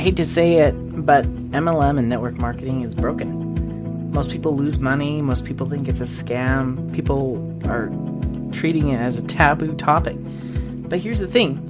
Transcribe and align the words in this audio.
I 0.00 0.02
hate 0.02 0.16
to 0.16 0.24
say 0.24 0.54
it, 0.54 0.72
but 1.04 1.26
MLM 1.50 1.98
and 1.98 2.08
network 2.08 2.38
marketing 2.38 2.80
is 2.80 2.94
broken. 2.94 4.10
Most 4.10 4.30
people 4.30 4.56
lose 4.56 4.78
money, 4.78 5.20
most 5.20 5.44
people 5.44 5.66
think 5.66 5.88
it's 5.88 6.00
a 6.00 6.04
scam, 6.04 6.90
people 6.94 7.36
are 7.68 7.90
treating 8.50 8.88
it 8.88 8.96
as 8.96 9.22
a 9.22 9.26
taboo 9.26 9.74
topic. 9.74 10.16
But 10.88 11.00
here's 11.00 11.18
the 11.18 11.26
thing 11.26 11.60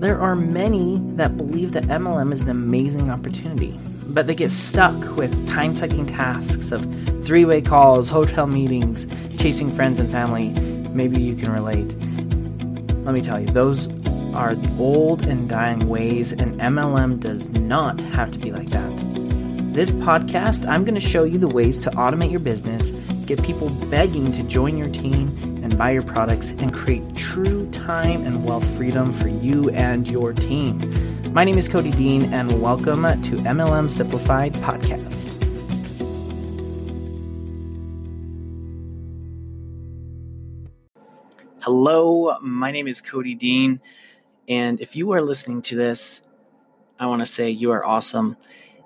there 0.00 0.18
are 0.20 0.34
many 0.34 1.00
that 1.14 1.36
believe 1.36 1.70
that 1.74 1.84
MLM 1.84 2.32
is 2.32 2.40
an 2.40 2.48
amazing 2.48 3.10
opportunity, 3.10 3.78
but 4.08 4.26
they 4.26 4.34
get 4.34 4.50
stuck 4.50 5.16
with 5.16 5.46
time 5.46 5.72
sucking 5.72 6.06
tasks 6.06 6.72
of 6.72 6.82
three 7.24 7.44
way 7.44 7.60
calls, 7.60 8.08
hotel 8.08 8.48
meetings, 8.48 9.06
chasing 9.40 9.72
friends 9.72 10.00
and 10.00 10.10
family. 10.10 10.48
Maybe 10.90 11.22
you 11.22 11.36
can 11.36 11.52
relate. 11.52 11.94
Let 13.04 13.14
me 13.14 13.22
tell 13.22 13.38
you, 13.38 13.46
those 13.46 13.86
are 14.34 14.54
the 14.54 14.70
old 14.78 15.22
and 15.22 15.48
dying 15.48 15.88
ways, 15.88 16.32
and 16.32 16.60
MLM 16.60 17.20
does 17.20 17.48
not 17.50 18.00
have 18.00 18.30
to 18.32 18.38
be 18.38 18.50
like 18.52 18.70
that. 18.70 18.96
This 19.74 19.92
podcast, 19.92 20.68
I'm 20.68 20.84
going 20.84 20.94
to 20.94 21.00
show 21.00 21.24
you 21.24 21.38
the 21.38 21.48
ways 21.48 21.78
to 21.78 21.90
automate 21.90 22.30
your 22.30 22.40
business, 22.40 22.90
get 23.26 23.42
people 23.42 23.70
begging 23.86 24.32
to 24.32 24.42
join 24.42 24.76
your 24.76 24.88
team 24.88 25.28
and 25.62 25.78
buy 25.78 25.90
your 25.90 26.02
products, 26.02 26.50
and 26.50 26.74
create 26.74 27.16
true 27.16 27.70
time 27.70 28.26
and 28.26 28.44
wealth 28.44 28.68
freedom 28.76 29.12
for 29.12 29.28
you 29.28 29.70
and 29.70 30.08
your 30.08 30.32
team. 30.32 31.32
My 31.32 31.44
name 31.44 31.58
is 31.58 31.68
Cody 31.68 31.92
Dean, 31.92 32.32
and 32.32 32.60
welcome 32.60 33.02
to 33.02 33.36
MLM 33.36 33.90
Simplified 33.90 34.54
Podcast. 34.54 35.34
Hello, 41.62 42.38
my 42.40 42.70
name 42.70 42.88
is 42.88 43.00
Cody 43.02 43.34
Dean. 43.34 43.78
And 44.48 44.80
if 44.80 44.96
you 44.96 45.12
are 45.12 45.20
listening 45.20 45.62
to 45.62 45.76
this, 45.76 46.22
I 46.98 47.06
want 47.06 47.20
to 47.20 47.26
say 47.26 47.50
you 47.50 47.70
are 47.70 47.84
awesome. 47.84 48.36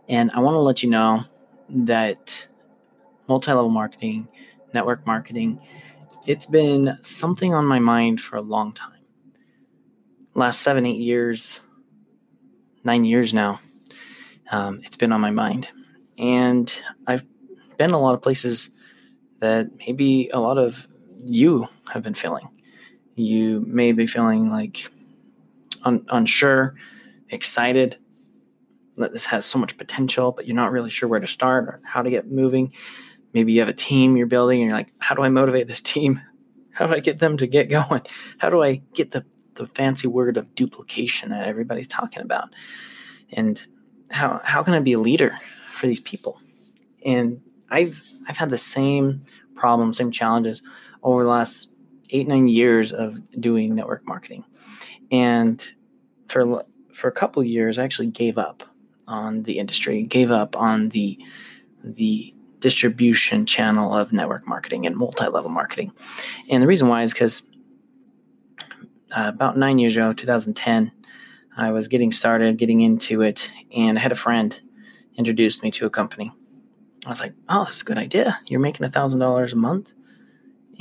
And 0.08 0.30
I 0.32 0.40
want 0.40 0.54
to 0.54 0.60
let 0.60 0.82
you 0.82 0.90
know 0.90 1.24
that 1.68 2.46
multi 3.28 3.52
level 3.52 3.70
marketing, 3.70 4.28
network 4.74 5.06
marketing, 5.06 5.60
it's 6.26 6.46
been 6.46 6.98
something 7.02 7.54
on 7.54 7.64
my 7.64 7.78
mind 7.78 8.20
for 8.20 8.36
a 8.36 8.42
long 8.42 8.72
time. 8.72 8.90
Last 10.34 10.60
seven, 10.60 10.86
eight 10.86 11.00
years, 11.00 11.60
nine 12.84 13.04
years 13.04 13.32
now, 13.32 13.60
um, 14.50 14.80
it's 14.84 14.96
been 14.96 15.12
on 15.12 15.20
my 15.20 15.30
mind. 15.30 15.68
And 16.18 16.82
I've 17.06 17.24
been 17.78 17.90
a 17.90 17.98
lot 17.98 18.14
of 18.14 18.22
places 18.22 18.70
that 19.40 19.68
maybe 19.78 20.30
a 20.32 20.40
lot 20.40 20.58
of 20.58 20.86
you 21.24 21.68
have 21.92 22.02
been 22.02 22.14
feeling. 22.14 22.48
You 23.14 23.64
may 23.66 23.92
be 23.92 24.06
feeling 24.06 24.50
like 24.50 24.90
un- 25.84 26.06
unsure, 26.10 26.74
excited 27.30 27.98
that 28.96 29.12
this 29.12 29.26
has 29.26 29.44
so 29.46 29.58
much 29.58 29.76
potential, 29.76 30.32
but 30.32 30.46
you're 30.46 30.56
not 30.56 30.72
really 30.72 30.90
sure 30.90 31.08
where 31.08 31.20
to 31.20 31.26
start 31.26 31.64
or 31.64 31.80
how 31.84 32.02
to 32.02 32.10
get 32.10 32.30
moving. 32.30 32.72
Maybe 33.32 33.52
you 33.52 33.60
have 33.60 33.68
a 33.68 33.74
team 33.74 34.16
you're 34.16 34.26
building 34.26 34.60
and 34.60 34.70
you're 34.70 34.78
like, 34.78 34.92
how 34.98 35.14
do 35.14 35.22
I 35.22 35.28
motivate 35.28 35.66
this 35.66 35.80
team? 35.80 36.20
How 36.74 36.86
do 36.86 36.94
I 36.94 37.00
get 37.00 37.18
them 37.18 37.36
to 37.36 37.46
get 37.46 37.68
going? 37.68 38.00
How 38.38 38.48
do 38.48 38.62
I 38.62 38.76
get 38.94 39.10
the, 39.10 39.26
the 39.56 39.66
fancy 39.66 40.08
word 40.08 40.38
of 40.38 40.54
duplication 40.54 41.28
that 41.28 41.46
everybody's 41.46 41.86
talking 41.86 42.22
about? 42.22 42.48
And 43.30 43.66
how, 44.10 44.40
how 44.42 44.62
can 44.62 44.72
I 44.72 44.80
be 44.80 44.94
a 44.94 44.98
leader 44.98 45.38
for 45.74 45.86
these 45.86 46.00
people? 46.00 46.40
And 47.04 47.42
I've, 47.68 48.02
I've 48.26 48.38
had 48.38 48.48
the 48.48 48.56
same 48.56 49.20
problem, 49.54 49.92
same 49.92 50.10
challenges 50.10 50.62
over 51.02 51.24
the 51.24 51.28
last 51.28 51.71
eight, 52.12 52.28
nine 52.28 52.48
years 52.48 52.92
of 52.92 53.18
doing 53.40 53.74
network 53.74 54.06
marketing. 54.06 54.44
And 55.10 55.72
for 56.28 56.64
for 56.92 57.08
a 57.08 57.12
couple 57.12 57.42
years, 57.42 57.78
I 57.78 57.84
actually 57.84 58.08
gave 58.08 58.38
up 58.38 58.62
on 59.08 59.42
the 59.42 59.58
industry, 59.58 60.02
gave 60.04 60.30
up 60.30 60.56
on 60.56 60.90
the 60.90 61.18
the 61.82 62.34
distribution 62.60 63.44
channel 63.44 63.92
of 63.92 64.12
network 64.12 64.46
marketing 64.46 64.86
and 64.86 64.96
multi-level 64.96 65.50
marketing. 65.50 65.90
And 66.48 66.62
the 66.62 66.68
reason 66.68 66.88
why 66.88 67.02
is 67.02 67.12
because 67.12 67.42
uh, 69.10 69.24
about 69.26 69.58
nine 69.58 69.78
years 69.78 69.96
ago, 69.96 70.12
2010, 70.12 70.92
I 71.56 71.72
was 71.72 71.88
getting 71.88 72.12
started, 72.12 72.56
getting 72.56 72.80
into 72.80 73.20
it, 73.20 73.50
and 73.74 73.98
I 73.98 74.00
had 74.00 74.12
a 74.12 74.16
friend 74.16 74.58
introduced 75.16 75.62
me 75.62 75.70
to 75.72 75.86
a 75.86 75.90
company. 75.90 76.32
I 77.04 77.10
was 77.10 77.20
like, 77.20 77.34
"Oh, 77.48 77.64
that's 77.64 77.82
a 77.82 77.84
good 77.84 77.98
idea. 77.98 78.38
You're 78.46 78.60
making 78.60 78.86
a 78.86 78.90
thousand 78.90 79.20
dollars 79.20 79.52
a 79.52 79.56
month, 79.56 79.92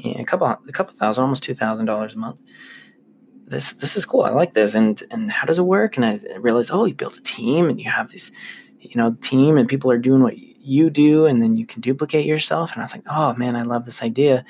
a 0.05 0.23
couple, 0.23 0.47
a 0.47 0.71
couple 0.71 0.93
thousand, 0.93 1.23
almost 1.23 1.43
two 1.43 1.53
thousand 1.53 1.85
dollars 1.85 2.13
a 2.13 2.17
month." 2.17 2.39
this 3.51 3.73
this 3.73 3.95
is 3.95 4.05
cool. 4.05 4.21
I 4.21 4.29
like 4.29 4.53
this. 4.53 4.73
And 4.73 5.01
and 5.11 5.31
how 5.31 5.45
does 5.45 5.59
it 5.59 5.63
work? 5.63 5.97
And 5.97 6.05
I 6.05 6.19
realized, 6.37 6.71
oh, 6.71 6.85
you 6.85 6.95
build 6.95 7.17
a 7.17 7.21
team 7.21 7.69
and 7.69 7.79
you 7.79 7.89
have 7.89 8.09
this, 8.09 8.31
you 8.79 8.95
know, 8.95 9.15
team 9.21 9.57
and 9.57 9.69
people 9.69 9.91
are 9.91 9.97
doing 9.99 10.23
what 10.23 10.37
you 10.37 10.89
do, 10.89 11.25
and 11.25 11.41
then 11.41 11.55
you 11.57 11.65
can 11.65 11.81
duplicate 11.81 12.25
yourself. 12.25 12.71
And 12.71 12.79
I 12.79 12.83
was 12.83 12.93
like, 12.93 13.03
oh 13.07 13.35
man, 13.35 13.55
I 13.55 13.63
love 13.63 13.85
this 13.85 14.01
idea 14.01 14.45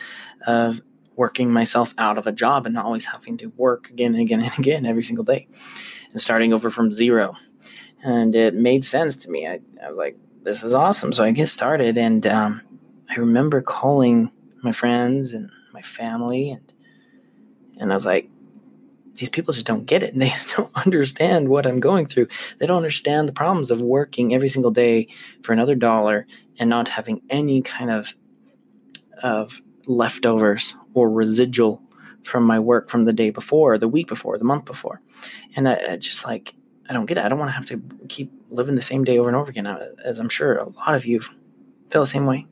of 0.48 0.82
working 1.18 1.52
myself 1.52 1.94
out 1.98 2.18
of 2.18 2.28
a 2.28 2.32
job 2.32 2.66
and 2.66 2.74
not 2.74 2.86
always 2.86 3.06
having 3.06 3.38
to 3.40 3.48
work 3.58 3.90
again 3.90 4.14
and 4.14 4.22
again 4.22 4.42
and 4.42 4.58
again 4.58 4.86
every 4.86 5.04
single 5.04 5.26
day, 5.26 5.48
and 6.10 6.20
starting 6.20 6.54
over 6.54 6.70
from 6.70 6.92
zero. 6.92 7.36
And 8.04 8.34
it 8.34 8.56
made 8.56 8.84
sense 8.86 9.16
to 9.18 9.30
me. 9.30 9.48
I, 9.48 9.60
I 9.84 9.90
was 9.90 9.98
like, 9.98 10.18
this 10.44 10.64
is 10.64 10.74
awesome. 10.74 11.14
So 11.14 11.24
I 11.24 11.32
get 11.32 11.48
started, 11.48 11.98
and 11.98 12.26
um, 12.28 12.62
I 13.10 13.16
remember 13.16 13.62
calling 13.62 14.32
my 14.64 14.72
friends 14.72 15.34
and 15.34 15.50
my 15.74 15.82
family, 15.82 16.50
and 16.50 16.74
and 17.78 17.92
I 17.92 17.96
was 17.96 18.06
like, 18.06 18.30
these 19.16 19.30
people 19.30 19.54
just 19.54 19.66
don't 19.66 19.86
get 19.86 20.04
it 20.04 20.14
and 20.14 20.22
they 20.22 20.34
don't 20.56 20.72
understand 20.76 21.50
what 21.50 21.66
I'm 21.66 21.80
going 21.80 22.06
through. 22.06 22.28
They 22.60 22.66
don't 22.66 22.78
understand 22.78 23.28
the 23.28 23.34
problems 23.34 23.72
of 23.72 23.82
working 23.82 24.34
every 24.34 24.50
single 24.50 24.72
day 24.72 25.08
for 25.44 25.54
another 25.54 25.76
dollar 25.76 26.28
and 26.60 26.70
not 26.70 26.90
having 26.90 27.22
any 27.30 27.62
kind 27.62 27.92
of 27.92 28.16
of 29.24 29.62
leftovers 29.86 30.74
or 30.94 31.10
residual 31.10 31.84
from 32.24 32.44
my 32.44 32.60
work 32.60 32.90
from 32.90 33.06
the 33.06 33.14
day 33.14 33.30
before, 33.30 33.78
the 33.78 33.88
week 33.88 34.08
before, 34.08 34.38
the 34.38 34.46
month 34.46 34.66
before. 34.66 35.02
And 35.56 35.68
I, 35.68 35.92
I 35.92 35.96
just 35.98 36.26
like 36.26 36.56
I 36.90 36.94
don't 36.94 37.06
get 37.06 37.18
it. 37.18 37.24
I 37.24 37.30
don't 37.30 37.40
want 37.40 37.50
to 37.50 37.56
have 37.56 37.68
to 37.68 37.82
keep 38.10 38.32
living 38.50 38.76
the 38.76 38.82
same 38.82 39.04
day 39.04 39.18
over 39.18 39.30
and 39.30 39.36
over 39.36 39.50
again, 39.50 39.68
as 40.04 40.20
I'm 40.20 40.30
sure 40.30 40.58
a 40.58 40.70
lot 40.70 40.96
of 40.96 41.06
you 41.06 41.22
feel 41.90 42.02
the 42.02 42.08
same 42.08 42.26
way. 42.26 42.48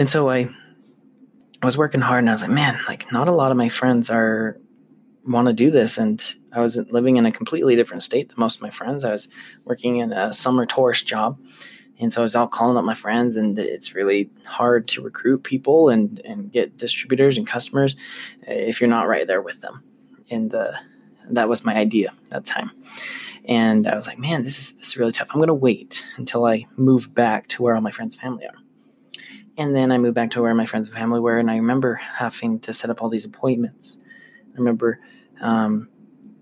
And 0.00 0.08
so 0.08 0.30
I 0.30 0.48
was 1.62 1.76
working 1.76 2.00
hard 2.00 2.20
and 2.20 2.30
I 2.30 2.32
was 2.32 2.40
like, 2.40 2.50
man, 2.50 2.80
like 2.88 3.12
not 3.12 3.28
a 3.28 3.32
lot 3.32 3.50
of 3.50 3.58
my 3.58 3.68
friends 3.68 4.08
are 4.08 4.56
want 5.26 5.46
to 5.46 5.52
do 5.52 5.70
this. 5.70 5.98
And 5.98 6.34
I 6.54 6.62
was 6.62 6.78
living 6.90 7.18
in 7.18 7.26
a 7.26 7.30
completely 7.30 7.76
different 7.76 8.02
state 8.02 8.30
than 8.30 8.36
most 8.38 8.56
of 8.56 8.62
my 8.62 8.70
friends. 8.70 9.04
I 9.04 9.12
was 9.12 9.28
working 9.66 9.98
in 9.98 10.14
a 10.14 10.32
summer 10.32 10.64
tourist 10.64 11.06
job. 11.06 11.38
And 11.98 12.10
so 12.10 12.22
I 12.22 12.24
was 12.24 12.34
all 12.34 12.48
calling 12.48 12.78
up 12.78 12.84
my 12.86 12.94
friends, 12.94 13.36
and 13.36 13.58
it's 13.58 13.94
really 13.94 14.30
hard 14.46 14.88
to 14.88 15.02
recruit 15.02 15.42
people 15.42 15.90
and, 15.90 16.18
and 16.24 16.50
get 16.50 16.78
distributors 16.78 17.36
and 17.36 17.46
customers 17.46 17.94
if 18.46 18.80
you're 18.80 18.88
not 18.88 19.06
right 19.06 19.26
there 19.26 19.42
with 19.42 19.60
them. 19.60 19.84
And 20.30 20.54
uh, 20.54 20.72
that 21.28 21.50
was 21.50 21.62
my 21.62 21.74
idea 21.74 22.14
at 22.24 22.30
that 22.30 22.46
time. 22.46 22.70
And 23.44 23.86
I 23.86 23.94
was 23.94 24.06
like, 24.06 24.18
man, 24.18 24.44
this 24.44 24.58
is, 24.58 24.72
this 24.76 24.88
is 24.88 24.96
really 24.96 25.12
tough. 25.12 25.28
I'm 25.30 25.40
going 25.40 25.48
to 25.48 25.54
wait 25.54 26.02
until 26.16 26.46
I 26.46 26.66
move 26.78 27.14
back 27.14 27.48
to 27.48 27.62
where 27.62 27.74
all 27.74 27.82
my 27.82 27.90
friends' 27.90 28.16
family 28.16 28.46
are. 28.46 28.54
And 29.60 29.76
then 29.76 29.92
I 29.92 29.98
moved 29.98 30.14
back 30.14 30.30
to 30.32 30.42
where 30.42 30.54
my 30.54 30.66
friends 30.66 30.88
and 30.88 30.96
family 30.96 31.20
were. 31.20 31.38
And 31.38 31.50
I 31.50 31.56
remember 31.56 31.94
having 31.94 32.58
to 32.60 32.72
set 32.72 32.90
up 32.90 33.02
all 33.02 33.10
these 33.10 33.26
appointments 33.26 33.98
I 34.54 34.58
remember 34.58 35.00
um, 35.40 35.88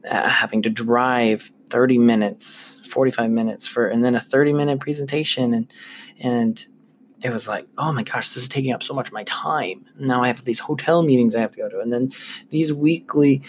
having 0.05 0.63
to 0.63 0.71
drive 0.71 1.53
30 1.71 1.99
minutes, 1.99 2.81
45 2.89 3.31
minutes 3.31 3.67
for, 3.67 3.89
and 3.89 4.05
then 4.05 4.15
a 4.15 4.21
30 4.21 4.53
minute 4.53 4.81
presentation. 4.81 5.53
And, 5.53 5.73
and 6.21 6.67
it 7.21 7.31
was 7.31 7.49
like, 7.49 7.67
oh 7.79 7.93
my 7.93 8.05
gosh, 8.05 8.29
this 8.29 8.45
is 8.45 8.49
taking 8.49 8.73
up 8.73 8.83
so 8.83 8.95
much 8.95 9.09
of 9.09 9.13
my 9.13 9.25
time. 9.25 9.85
Now 9.99 10.23
I 10.23 10.29
have 10.29 10.45
these 10.45 10.61
hotel 10.61 11.03
meetings 11.03 11.35
I 11.35 11.41
have 11.41 11.51
to 11.53 11.59
go 11.59 11.69
to, 11.69 11.81
and 11.81 11.93
then 11.93 12.13
these 12.51 12.73
weekly 12.73 13.43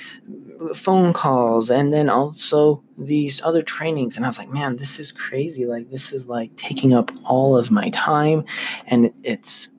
phone 0.74 1.14
calls, 1.14 1.70
and 1.70 1.94
then 1.94 2.10
also 2.10 2.84
these 2.98 3.42
other 3.44 3.62
trainings. 3.62 4.18
And 4.18 4.26
I 4.26 4.30
was 4.30 4.38
like, 4.40 4.50
man, 4.50 4.76
this 4.76 5.00
is 5.00 5.12
crazy. 5.12 5.66
Like, 5.66 5.90
this 5.90 6.12
is 6.12 6.28
like 6.28 6.56
taking 6.58 6.94
up 6.94 7.12
all 7.24 7.56
of 7.56 7.72
my 7.72 7.90
time. 7.92 8.44
And 8.88 9.14
it's, 9.24 9.70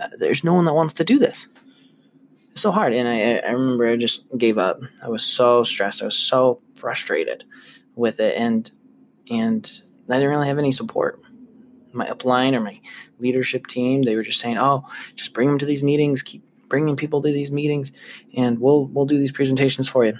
uh, 0.00 0.08
there's 0.18 0.44
no 0.44 0.54
one 0.54 0.64
that 0.64 0.74
wants 0.74 0.94
to 0.94 1.04
do 1.04 1.18
this 1.18 1.46
It's 2.52 2.62
so 2.62 2.70
hard. 2.70 2.92
And 2.92 3.08
I, 3.08 3.38
I 3.46 3.50
remember 3.50 3.86
I 3.86 3.96
just 3.96 4.22
gave 4.38 4.58
up. 4.58 4.78
I 5.02 5.08
was 5.08 5.24
so 5.24 5.62
stressed. 5.62 6.02
I 6.02 6.06
was 6.06 6.16
so 6.16 6.60
frustrated 6.76 7.44
with 7.96 8.20
it. 8.20 8.36
And, 8.36 8.70
and 9.30 9.70
I 10.08 10.14
didn't 10.14 10.30
really 10.30 10.48
have 10.48 10.58
any 10.58 10.72
support. 10.72 11.20
My 11.92 12.06
upline 12.06 12.54
or 12.54 12.60
my 12.60 12.80
leadership 13.18 13.66
team, 13.66 14.02
they 14.02 14.14
were 14.14 14.22
just 14.22 14.40
saying, 14.40 14.58
"Oh, 14.58 14.84
just 15.14 15.32
bring 15.32 15.48
them 15.48 15.58
to 15.58 15.66
these 15.66 15.82
meetings. 15.82 16.22
Keep 16.22 16.42
bringing 16.68 16.96
people 16.96 17.22
to 17.22 17.32
these 17.32 17.50
meetings, 17.50 17.92
and 18.36 18.60
we'll 18.60 18.86
we'll 18.86 19.06
do 19.06 19.18
these 19.18 19.32
presentations 19.32 19.88
for 19.88 20.04
you." 20.04 20.14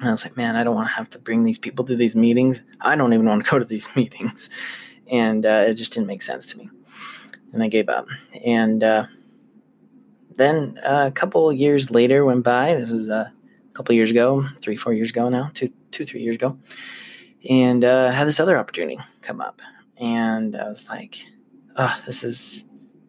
And 0.00 0.08
I 0.08 0.10
was 0.10 0.24
like, 0.24 0.36
"Man, 0.36 0.56
I 0.56 0.64
don't 0.64 0.74
want 0.74 0.88
to 0.88 0.94
have 0.94 1.10
to 1.10 1.18
bring 1.18 1.44
these 1.44 1.58
people 1.58 1.84
to 1.86 1.96
these 1.96 2.14
meetings. 2.14 2.62
I 2.80 2.96
don't 2.96 3.12
even 3.12 3.26
want 3.26 3.44
to 3.44 3.50
go 3.50 3.58
to 3.58 3.64
these 3.64 3.88
meetings," 3.96 4.50
and 5.10 5.44
uh, 5.46 5.64
it 5.68 5.74
just 5.74 5.92
didn't 5.92 6.06
make 6.06 6.22
sense 6.22 6.44
to 6.46 6.58
me. 6.58 6.70
And 7.52 7.62
I 7.62 7.68
gave 7.68 7.88
up. 7.88 8.06
And 8.44 8.84
uh, 8.84 9.06
then 10.38 10.78
uh, 10.84 11.04
a 11.08 11.10
couple 11.10 11.52
years 11.52 11.90
later 11.90 12.24
went 12.24 12.44
by. 12.44 12.74
This 12.74 12.90
was 12.90 13.10
uh, 13.10 13.28
a 13.30 13.72
couple 13.74 13.94
years 13.94 14.10
ago, 14.10 14.46
three, 14.60 14.76
four 14.76 14.92
years 14.94 15.10
ago 15.10 15.28
now, 15.28 15.50
two, 15.52 15.68
two, 15.90 16.04
three 16.04 16.22
years 16.22 16.36
ago, 16.36 16.56
and 17.48 17.84
uh, 17.84 18.10
had 18.10 18.26
this 18.26 18.40
other 18.40 18.56
opportunity 18.56 18.98
come 19.20 19.40
up, 19.40 19.60
and 20.00 20.56
I 20.56 20.68
was 20.68 20.88
like, 20.88 21.26
oh, 21.76 22.00
this 22.06 22.24
is 22.24 22.64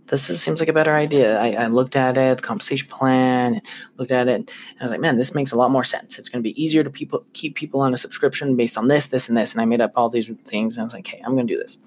this 0.09 0.29
is, 0.29 0.41
seems 0.41 0.59
like 0.59 0.69
a 0.69 0.73
better 0.73 0.95
idea. 0.95 1.39
I, 1.39 1.51
I, 1.51 1.67
looked 1.67 1.95
at 1.95 2.17
it, 2.17 2.37
the 2.37 2.43
compensation 2.43 2.87
plan, 2.87 3.61
looked 3.97 4.11
at 4.11 4.27
it, 4.27 4.35
and 4.35 4.51
I 4.81 4.83
was 4.83 4.91
like, 4.91 4.99
man, 4.99 5.17
this 5.17 5.35
makes 5.35 5.51
a 5.51 5.55
lot 5.55 5.69
more 5.69 5.83
sense. 5.83 6.17
It's 6.17 6.29
going 6.29 6.41
to 6.43 6.47
be 6.47 6.61
easier 6.61 6.83
to 6.83 6.89
people 6.89 7.23
keep 7.33 7.55
people 7.55 7.81
on 7.81 7.93
a 7.93 7.97
subscription 7.97 8.55
based 8.55 8.77
on 8.77 8.87
this, 8.87 9.07
this, 9.07 9.29
and 9.29 9.37
this. 9.37 9.53
And 9.53 9.61
I 9.61 9.65
made 9.65 9.81
up 9.81 9.91
all 9.95 10.09
these 10.09 10.29
things, 10.45 10.75
and 10.75 10.81
I 10.81 10.85
was 10.85 10.93
like, 10.93 11.05
hey, 11.05 11.21
I'm 11.23 11.35
going 11.35 11.45
to 11.47 11.53
do 11.53 11.59
this. 11.59 11.77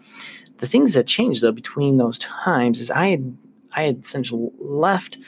The 0.59 0.69
things 0.69 0.95
that 0.95 1.09
changed 1.09 1.43
though 1.43 1.53
between 1.53 1.97
those 1.97 2.19
times 2.19 2.81
is 2.81 2.91
I 2.91 3.09
had 3.09 3.37
I 3.75 3.85
had 3.85 4.05
essentially 4.05 4.51
left 4.59 5.19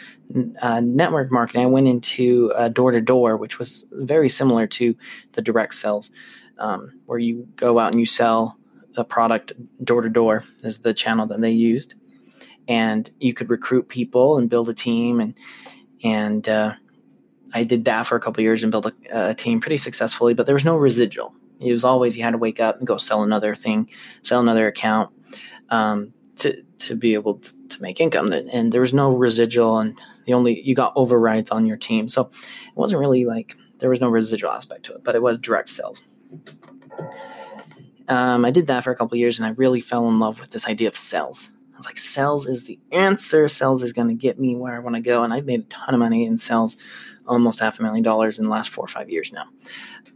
uh, 0.63 0.81
network 0.81 1.33
marketing. 1.33 1.63
I 1.63 1.67
went 1.67 1.89
into 1.89 2.53
door 2.73 2.93
to 2.93 3.01
door, 3.01 3.37
which 3.37 3.59
was 3.59 3.85
very 3.91 4.29
similar 4.29 4.67
to 4.69 4.95
the 5.33 5.43
direct 5.43 5.75
sales, 5.75 6.11
um, 6.59 6.93
where 7.07 7.19
you 7.19 7.49
go 7.57 7.79
out 7.79 7.93
and 7.93 7.99
you 7.99 8.07
sell 8.07 8.59
a 8.97 9.05
product 9.05 9.53
door 9.85 10.03
to 10.03 10.09
door. 10.09 10.45
Is 10.63 10.81
the 10.81 10.95
channel 10.95 11.27
that 11.27 11.41
they 11.41 11.51
used 11.51 11.95
and 12.69 13.11
you 13.21 13.35
could 13.35 13.51
recruit 13.51 13.89
people 13.89 14.39
and 14.39 14.49
build 14.49 14.69
a 14.69 14.75
team 14.75 15.21
and 15.21 15.35
and 16.03 16.49
uh, 16.49 16.75
I 17.55 17.65
did 17.65 17.85
that 17.87 18.07
for 18.07 18.17
a 18.17 18.21
couple 18.21 18.43
years 18.43 18.63
and 18.63 18.71
built 18.71 18.87
a, 18.87 19.31
a, 19.31 19.35
team 19.35 19.59
pretty 19.59 19.79
successfully. 19.79 20.35
But 20.35 20.45
there 20.45 20.55
was 20.55 20.65
no 20.65 20.77
residual. 20.77 21.33
It 21.61 21.73
was 21.73 21.83
always 21.83 22.15
you 22.15 22.23
had 22.23 22.33
to 22.33 22.39
wake 22.39 22.61
up 22.61 22.77
and 22.77 22.87
go 22.87 22.99
sell 22.99 23.23
another 23.23 23.55
thing, 23.55 23.89
sell 24.23 24.41
another 24.41 24.67
account 24.67 25.11
um, 25.71 26.13
to 26.37 26.63
to 26.81 26.95
be 26.95 27.15
able 27.15 27.37
to, 27.39 27.55
to 27.69 27.81
make 27.81 28.01
income. 28.01 28.27
And 28.33 28.71
there 28.71 28.83
was 28.83 28.93
no 28.93 29.15
residual, 29.15 29.79
and 29.79 29.99
the 30.27 30.35
only 30.35 30.61
you 30.61 30.75
got 30.75 30.93
overrides 30.95 31.51
on 31.51 31.65
your 31.65 31.79
team. 31.79 32.09
So 32.09 32.31
it 32.33 32.77
wasn't 32.77 33.01
really 33.01 33.25
like 33.25 33.57
there 33.79 33.89
was 33.89 34.01
no 34.01 34.09
residual 34.09 34.51
aspect 34.51 34.85
to 34.87 34.95
it, 34.95 35.05
but 35.05 35.15
it 35.15 35.23
was 35.23 35.39
direct 35.39 35.71
sales. 35.71 36.03
Um, 38.09 38.45
I 38.45 38.51
did 38.51 38.67
that 38.67 38.85
for 38.85 38.91
a 38.91 38.97
couple 38.97 39.17
years, 39.17 39.39
and 39.39 39.47
I 39.47 39.51
really 39.51 39.81
fell 39.81 40.09
in 40.09 40.19
love 40.19 40.41
with 40.41 40.51
this 40.51 40.67
idea 40.69 40.89
of 40.89 40.97
sales. 40.97 41.51
I 41.73 41.77
was 41.77 41.87
like, 41.87 41.99
sales 41.99 42.47
is 42.47 42.65
the 42.65 42.79
answer. 42.93 43.49
Sales 43.49 43.83
is 43.83 43.93
going 43.93 44.09
to 44.09 44.15
get 44.15 44.39
me 44.39 44.55
where 44.55 44.75
I 44.75 44.79
want 44.79 44.95
to 44.95 45.03
go. 45.03 45.25
And 45.25 45.33
I've 45.33 45.47
made 45.47 45.61
a 45.61 45.65
ton 45.65 45.95
of 45.95 45.99
money 45.99 46.25
in 46.25 46.39
sales, 46.39 46.77
almost 47.27 47.61
half 47.61 47.81
a 47.81 47.83
million 47.83 48.05
dollars 48.05 48.39
in 48.39 48.45
the 48.45 48.51
last 48.51 48.71
four 48.71 48.85
or 48.85 48.89
five 48.89 49.11
years 49.11 49.33
now, 49.33 49.47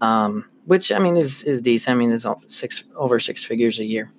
um, 0.00 0.44
which 0.66 0.92
I 0.92 0.98
mean 0.98 1.16
is 1.16 1.42
is 1.42 1.60
decent. 1.60 1.96
I 1.96 1.98
mean, 1.98 2.12
it's 2.12 2.26
six 2.46 2.84
over 2.96 3.18
six 3.18 3.42
figures 3.42 3.80
a 3.80 3.84
year, 3.84 4.12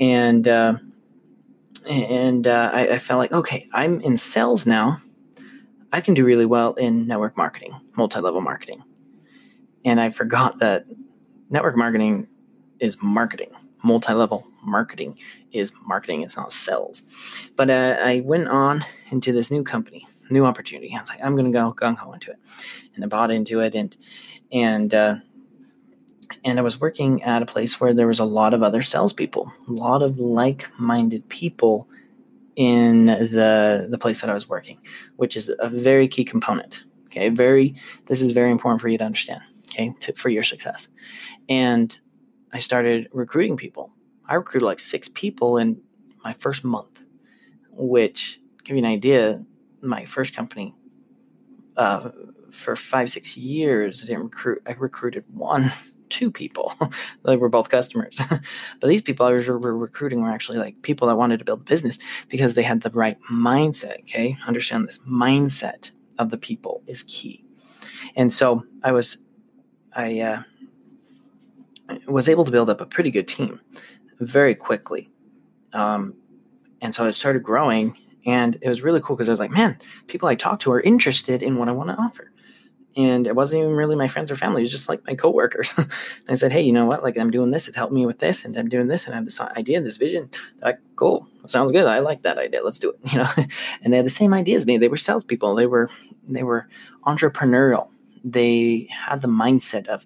and 0.00 0.48
uh, 0.48 0.74
and 1.86 2.46
uh, 2.46 2.70
I, 2.72 2.88
I 2.88 2.98
felt 2.98 3.18
like 3.18 3.32
okay, 3.32 3.68
I'm 3.72 4.00
in 4.00 4.16
sales 4.16 4.66
now. 4.66 5.00
I 5.92 6.00
can 6.00 6.12
do 6.12 6.24
really 6.24 6.44
well 6.44 6.74
in 6.74 7.06
network 7.06 7.36
marketing, 7.36 7.72
multi 7.96 8.20
level 8.20 8.40
marketing, 8.40 8.82
and 9.84 10.00
I 10.00 10.10
forgot 10.10 10.58
that 10.58 10.86
network 11.50 11.76
marketing 11.76 12.26
is 12.80 12.96
marketing. 13.02 13.50
Multi-level 13.82 14.46
marketing 14.64 15.16
is 15.52 15.72
marketing 15.86 16.22
it's 16.22 16.36
not 16.36 16.52
sales. 16.52 17.02
But 17.56 17.70
uh, 17.70 17.96
i 18.02 18.20
went 18.20 18.48
on 18.48 18.84
into 19.10 19.32
this 19.32 19.50
new 19.50 19.62
company 19.62 20.06
new 20.30 20.44
opportunity. 20.44 20.94
I 20.94 21.00
was 21.00 21.08
like 21.08 21.20
i'm 21.22 21.36
gonna 21.36 21.50
go 21.50 21.72
gung-ho 21.72 22.12
into 22.12 22.30
it. 22.32 22.38
And 22.94 23.04
i 23.04 23.08
bought 23.08 23.30
into 23.30 23.60
it 23.60 23.74
and 23.74 23.96
and 24.52 24.92
uh, 24.92 25.16
and 26.44 26.58
i 26.58 26.62
was 26.62 26.80
working 26.80 27.22
at 27.22 27.42
a 27.42 27.46
place 27.46 27.80
where 27.80 27.94
there 27.94 28.06
was 28.06 28.18
a 28.18 28.24
lot 28.24 28.52
of 28.52 28.62
other 28.62 28.82
salespeople 28.82 29.52
a 29.68 29.72
lot 29.72 30.02
of 30.02 30.18
like-minded 30.18 31.28
people 31.28 31.88
in 32.56 33.06
the 33.06 33.86
the 33.88 33.98
place 33.98 34.20
that 34.20 34.28
i 34.28 34.34
was 34.34 34.48
working 34.48 34.78
which 35.16 35.36
is 35.36 35.50
a 35.60 35.68
very 35.68 36.08
key 36.08 36.24
component 36.24 36.82
okay? 37.08 37.28
Very 37.28 37.74
this 38.06 38.22
is 38.22 38.30
very 38.30 38.50
important 38.50 38.80
for 38.80 38.88
you 38.88 38.98
to 38.98 39.04
understand 39.04 39.42
okay? 39.70 39.94
To, 40.00 40.12
for 40.14 40.28
your 40.28 40.44
success. 40.44 40.88
And 41.48 41.98
I 42.52 42.58
started 42.60 43.08
recruiting 43.12 43.56
people. 43.56 43.92
I 44.26 44.34
recruited 44.34 44.66
like 44.66 44.80
six 44.80 45.08
people 45.08 45.58
in 45.58 45.80
my 46.24 46.32
first 46.32 46.64
month, 46.64 47.02
which 47.70 48.40
give 48.64 48.76
you 48.76 48.82
an 48.82 48.90
idea, 48.90 49.44
my 49.80 50.04
first 50.04 50.34
company 50.34 50.74
uh, 51.78 52.10
for 52.50 52.76
five, 52.76 53.08
six 53.08 53.36
years, 53.36 54.02
I 54.02 54.06
didn't 54.06 54.24
recruit, 54.24 54.62
I 54.66 54.72
recruited 54.72 55.24
one, 55.32 55.72
two 56.10 56.30
people. 56.30 56.74
they 57.24 57.36
were 57.36 57.48
both 57.48 57.70
customers. 57.70 58.20
but 58.80 58.88
these 58.88 59.02
people 59.02 59.24
I 59.26 59.32
was 59.32 59.48
re- 59.48 59.56
recruiting 59.56 60.20
were 60.20 60.30
actually 60.30 60.58
like 60.58 60.82
people 60.82 61.08
that 61.08 61.16
wanted 61.16 61.38
to 61.38 61.44
build 61.44 61.60
a 61.60 61.64
business 61.64 61.98
because 62.28 62.54
they 62.54 62.62
had 62.62 62.82
the 62.82 62.90
right 62.90 63.16
mindset. 63.30 64.00
Okay. 64.00 64.36
Understand 64.46 64.88
this 64.88 64.98
mindset 64.98 65.92
of 66.18 66.30
the 66.30 66.38
people 66.38 66.82
is 66.86 67.04
key. 67.04 67.44
And 68.16 68.32
so 68.32 68.64
I 68.82 68.92
was, 68.92 69.18
I, 69.94 70.20
uh, 70.20 70.42
was 72.06 72.28
able 72.28 72.44
to 72.44 72.50
build 72.50 72.70
up 72.70 72.80
a 72.80 72.86
pretty 72.86 73.10
good 73.10 73.28
team 73.28 73.60
very 74.20 74.54
quickly. 74.54 75.10
Um, 75.72 76.14
and 76.80 76.94
so 76.94 77.06
I 77.06 77.10
started 77.10 77.42
growing, 77.42 77.96
and 78.26 78.56
it 78.60 78.68
was 78.68 78.82
really 78.82 79.00
cool 79.00 79.16
because 79.16 79.28
I 79.28 79.32
was 79.32 79.40
like, 79.40 79.50
man, 79.50 79.78
people 80.06 80.28
I 80.28 80.34
talk 80.34 80.60
to 80.60 80.72
are 80.72 80.80
interested 80.80 81.42
in 81.42 81.56
what 81.56 81.68
I 81.68 81.72
want 81.72 81.90
to 81.90 81.96
offer. 81.96 82.30
And 82.96 83.26
it 83.28 83.36
wasn't 83.36 83.62
even 83.62 83.74
really 83.74 83.94
my 83.94 84.08
friends 84.08 84.30
or 84.30 84.36
family; 84.36 84.62
it 84.62 84.64
was 84.64 84.72
just 84.72 84.88
like 84.88 85.06
my 85.06 85.14
coworkers. 85.14 85.72
I 86.28 86.34
said, 86.34 86.50
"Hey, 86.50 86.62
you 86.62 86.72
know 86.72 86.86
what? 86.86 87.02
Like, 87.02 87.16
I'm 87.16 87.30
doing 87.30 87.52
this. 87.52 87.68
It's 87.68 87.76
helped 87.76 87.92
me 87.92 88.06
with 88.06 88.18
this, 88.18 88.44
and 88.44 88.56
I'm 88.56 88.68
doing 88.68 88.88
this, 88.88 89.04
and 89.04 89.14
I 89.14 89.18
have 89.18 89.24
this 89.24 89.40
idea, 89.40 89.80
this 89.80 89.98
vision. 89.98 90.28
They're 90.56 90.72
Like, 90.72 90.80
cool, 90.96 91.28
sounds 91.46 91.70
good. 91.70 91.86
I 91.86 92.00
like 92.00 92.22
that 92.22 92.38
idea. 92.38 92.64
Let's 92.64 92.80
do 92.80 92.90
it. 92.90 92.98
You 93.12 93.18
know." 93.18 93.28
and 93.82 93.92
they 93.92 93.98
had 93.98 94.06
the 94.06 94.10
same 94.10 94.34
idea 94.34 94.56
as 94.56 94.66
me. 94.66 94.78
They 94.78 94.88
were 94.88 94.96
salespeople. 94.96 95.54
They 95.54 95.66
were 95.66 95.88
they 96.26 96.42
were 96.42 96.66
entrepreneurial. 97.04 97.88
They 98.24 98.88
had 98.90 99.22
the 99.22 99.28
mindset 99.28 99.86
of 99.86 100.04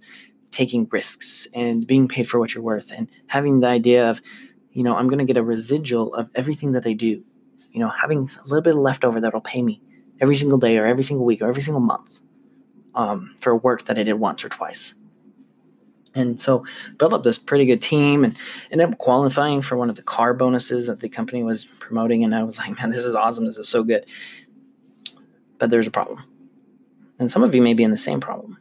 taking 0.52 0.86
risks 0.90 1.48
and 1.54 1.86
being 1.86 2.06
paid 2.06 2.28
for 2.28 2.38
what 2.38 2.54
you're 2.54 2.62
worth 2.62 2.92
and 2.92 3.08
having 3.26 3.60
the 3.60 3.66
idea 3.66 4.08
of, 4.08 4.20
you 4.72 4.82
know, 4.82 4.94
I'm 4.94 5.08
going 5.08 5.18
to 5.18 5.24
get 5.24 5.36
a 5.36 5.42
residual 5.42 6.14
of 6.14 6.30
everything 6.34 6.72
that 6.72 6.86
I 6.86 6.92
do, 6.92 7.24
you 7.72 7.80
know, 7.80 7.88
having 7.88 8.28
a 8.28 8.42
little 8.44 8.60
bit 8.60 8.74
of 8.74 8.80
leftover 8.80 9.20
that'll 9.20 9.40
pay 9.40 9.62
me 9.62 9.82
every 10.20 10.36
single 10.36 10.58
day 10.58 10.78
or 10.78 10.86
every 10.86 11.04
single 11.04 11.26
week 11.26 11.42
or 11.42 11.48
every 11.48 11.62
single 11.62 11.80
month 11.80 12.20
um, 12.94 13.34
for 13.38 13.56
work 13.56 13.84
that 13.84 13.98
I 13.98 14.04
did 14.04 14.14
once 14.14 14.44
or 14.44 14.48
twice. 14.48 14.94
And 16.14 16.38
so 16.38 16.64
built 16.98 17.14
up 17.14 17.22
this 17.22 17.38
pretty 17.38 17.64
good 17.64 17.80
team 17.80 18.22
and 18.22 18.36
ended 18.70 18.90
up 18.90 18.98
qualifying 18.98 19.62
for 19.62 19.76
one 19.76 19.88
of 19.88 19.96
the 19.96 20.02
car 20.02 20.34
bonuses 20.34 20.86
that 20.86 21.00
the 21.00 21.08
company 21.08 21.42
was 21.42 21.64
promoting. 21.64 22.22
And 22.22 22.34
I 22.34 22.42
was 22.42 22.58
like, 22.58 22.78
man, 22.78 22.90
this 22.90 23.04
is 23.04 23.14
awesome. 23.14 23.46
This 23.46 23.56
is 23.56 23.68
so 23.68 23.82
good. 23.82 24.04
But 25.58 25.70
there's 25.70 25.86
a 25.86 25.90
problem. 25.90 26.22
And 27.18 27.30
some 27.30 27.42
of 27.42 27.54
you 27.54 27.62
may 27.62 27.72
be 27.72 27.82
in 27.82 27.92
the 27.92 27.96
same 27.96 28.20
problem 28.20 28.58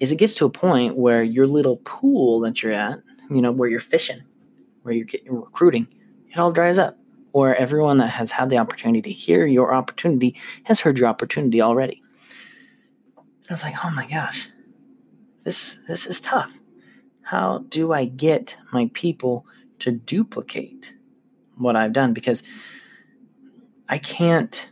is 0.00 0.12
it 0.12 0.16
gets 0.16 0.34
to 0.36 0.44
a 0.44 0.50
point 0.50 0.96
where 0.96 1.22
your 1.22 1.46
little 1.46 1.78
pool 1.78 2.40
that 2.40 2.62
you're 2.62 2.72
at, 2.72 3.00
you 3.30 3.40
know, 3.40 3.52
where 3.52 3.68
you're 3.68 3.80
fishing, 3.80 4.22
where 4.82 4.94
you're 4.94 5.06
getting 5.06 5.34
recruiting, 5.34 5.88
it 6.30 6.38
all 6.38 6.52
dries 6.52 6.78
up. 6.78 6.98
Or 7.32 7.54
everyone 7.54 7.98
that 7.98 8.08
has 8.08 8.30
had 8.30 8.48
the 8.48 8.56
opportunity 8.56 9.02
to 9.02 9.12
hear 9.12 9.46
your 9.46 9.74
opportunity 9.74 10.40
has 10.64 10.80
heard 10.80 10.96
your 10.96 11.08
opportunity 11.08 11.60
already. 11.60 12.02
And 13.16 13.50
I 13.50 13.52
was 13.52 13.62
like, 13.62 13.84
oh 13.84 13.90
my 13.90 14.06
gosh, 14.06 14.50
this 15.44 15.78
this 15.86 16.06
is 16.06 16.18
tough. 16.18 16.52
How 17.20 17.64
do 17.68 17.92
I 17.92 18.06
get 18.06 18.56
my 18.72 18.90
people 18.94 19.46
to 19.80 19.92
duplicate 19.92 20.94
what 21.56 21.76
I've 21.76 21.92
done? 21.92 22.14
Because 22.14 22.42
I 23.88 23.98
can't 23.98 24.68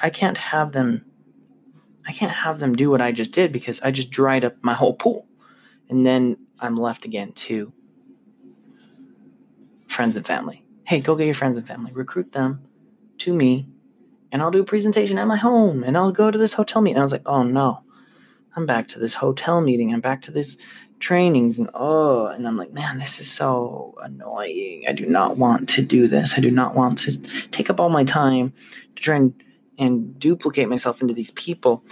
I 0.00 0.08
can't 0.08 0.38
have 0.38 0.72
them 0.72 1.04
I 2.10 2.12
can't 2.12 2.32
have 2.32 2.58
them 2.58 2.74
do 2.74 2.90
what 2.90 3.00
I 3.00 3.12
just 3.12 3.30
did 3.30 3.52
because 3.52 3.80
I 3.82 3.92
just 3.92 4.10
dried 4.10 4.44
up 4.44 4.56
my 4.62 4.74
whole 4.74 4.94
pool. 4.94 5.28
And 5.88 6.04
then 6.04 6.38
I'm 6.58 6.76
left 6.76 7.04
again 7.04 7.30
to 7.46 7.72
friends 9.86 10.16
and 10.16 10.26
family. 10.26 10.64
Hey, 10.82 10.98
go 10.98 11.14
get 11.14 11.26
your 11.26 11.34
friends 11.34 11.56
and 11.56 11.64
family, 11.64 11.92
recruit 11.92 12.32
them 12.32 12.66
to 13.18 13.32
me, 13.32 13.68
and 14.32 14.42
I'll 14.42 14.50
do 14.50 14.62
a 14.62 14.64
presentation 14.64 15.18
at 15.18 15.28
my 15.28 15.36
home 15.36 15.84
and 15.84 15.96
I'll 15.96 16.10
go 16.10 16.32
to 16.32 16.38
this 16.38 16.54
hotel 16.54 16.82
meeting. 16.82 16.96
And 16.96 17.02
I 17.02 17.04
was 17.04 17.12
like, 17.12 17.26
oh 17.26 17.44
no, 17.44 17.84
I'm 18.56 18.66
back 18.66 18.88
to 18.88 18.98
this 18.98 19.14
hotel 19.14 19.60
meeting. 19.60 19.94
I'm 19.94 20.00
back 20.00 20.20
to 20.22 20.32
this 20.32 20.56
trainings 20.98 21.56
and 21.58 21.70
oh 21.72 22.26
and 22.26 22.46
i'm 22.46 22.58
like 22.58 22.74
man 22.74 22.98
this 22.98 23.20
is 23.20 23.30
so 23.32 23.94
annoying 24.02 24.84
i 24.86 24.92
do 24.92 25.06
not 25.06 25.38
want 25.38 25.66
to 25.66 25.80
do 25.80 26.06
this 26.06 26.34
i 26.36 26.42
do 26.42 26.50
not 26.50 26.74
want 26.74 26.98
to 26.98 27.10
take 27.52 27.70
up 27.70 27.80
all 27.80 27.88
my 27.88 28.04
time 28.04 28.52
to 28.96 29.02
try 29.02 29.16
and 29.16 29.34
and 29.80 30.18
duplicate 30.18 30.68
myself 30.68 31.00
into 31.00 31.14
these 31.14 31.32
people 31.32 31.82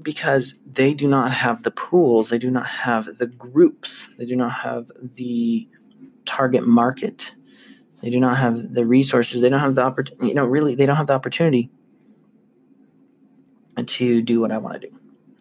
because 0.00 0.58
they 0.66 0.94
do 0.94 1.06
not 1.06 1.32
have 1.32 1.62
the 1.62 1.70
pools, 1.70 2.30
they 2.30 2.38
do 2.38 2.50
not 2.50 2.66
have 2.66 3.18
the 3.18 3.26
groups, 3.26 4.08
they 4.18 4.24
do 4.24 4.34
not 4.34 4.50
have 4.50 4.90
the 5.00 5.68
target 6.24 6.66
market, 6.66 7.34
they 8.02 8.10
do 8.10 8.18
not 8.18 8.38
have 8.38 8.74
the 8.74 8.84
resources, 8.84 9.40
they 9.40 9.48
don't 9.48 9.60
have 9.60 9.74
the 9.74 9.82
opportunity, 9.82 10.28
you 10.28 10.34
know, 10.34 10.44
really, 10.44 10.74
they 10.74 10.86
don't 10.86 10.96
have 10.96 11.06
the 11.06 11.12
opportunity 11.12 11.70
to 13.84 14.22
do 14.22 14.40
what 14.40 14.50
I 14.50 14.58
want 14.58 14.80
to 14.80 14.88
do 14.88 14.98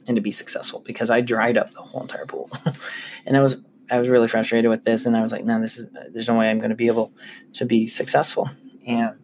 and 0.08 0.16
to 0.16 0.22
be 0.22 0.32
successful 0.32 0.82
because 0.86 1.10
I 1.10 1.22
dried 1.22 1.58
up 1.58 1.72
the 1.72 1.82
whole 1.82 2.02
entire 2.02 2.26
pool. 2.26 2.52
and 3.26 3.38
I 3.38 3.42
was 3.42 3.58
I 3.90 4.00
was 4.00 4.10
really 4.10 4.28
frustrated 4.28 4.70
with 4.70 4.84
this 4.84 5.06
and 5.06 5.16
I 5.16 5.22
was 5.22 5.32
like, 5.32 5.46
man, 5.46 5.62
this 5.62 5.78
is 5.78 5.88
there's 6.12 6.28
no 6.28 6.36
way 6.36 6.50
I'm 6.50 6.60
going 6.60 6.70
to 6.70 6.76
be 6.76 6.88
able 6.88 7.14
to 7.54 7.66
be 7.66 7.88
successful. 7.88 8.50
And 8.86 9.16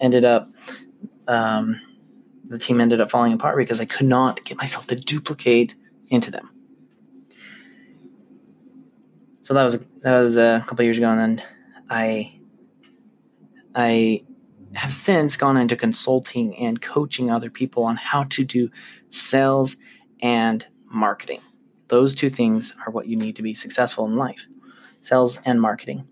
ended 0.00 0.24
up 0.24 0.50
um, 1.28 1.80
the 2.44 2.58
team 2.58 2.80
ended 2.80 3.00
up 3.00 3.10
falling 3.10 3.32
apart 3.32 3.56
because 3.56 3.80
I 3.80 3.84
could 3.84 4.06
not 4.06 4.44
get 4.44 4.56
myself 4.56 4.86
to 4.88 4.96
duplicate 4.96 5.74
into 6.10 6.30
them. 6.30 6.50
so 9.48 9.54
that 9.54 9.64
was 9.64 9.78
that 10.02 10.18
was 10.18 10.36
a 10.36 10.62
couple 10.68 10.84
years 10.84 10.98
ago, 10.98 11.08
and 11.08 11.18
then 11.18 11.46
I 11.88 12.38
I 13.74 14.24
have 14.74 14.92
since 14.92 15.38
gone 15.38 15.56
into 15.56 15.74
consulting 15.74 16.54
and 16.58 16.82
coaching 16.82 17.30
other 17.30 17.48
people 17.48 17.84
on 17.84 17.96
how 17.96 18.24
to 18.24 18.44
do 18.44 18.68
sales 19.08 19.78
and 20.20 20.66
marketing. 20.84 21.40
Those 21.88 22.14
two 22.14 22.28
things 22.28 22.74
are 22.84 22.92
what 22.92 23.06
you 23.06 23.16
need 23.16 23.36
to 23.36 23.42
be 23.42 23.54
successful 23.54 24.04
in 24.04 24.16
life 24.16 24.46
sales 25.00 25.40
and 25.46 25.62
marketing. 25.62 26.06